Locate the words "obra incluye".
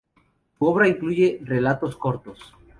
0.65-1.37